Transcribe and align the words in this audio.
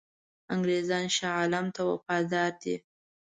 انګرېزان 0.53 1.05
شاه 1.15 1.35
عالم 1.39 1.65
ته 1.75 1.81
وفادار 1.91 2.51
دي. 2.61 2.75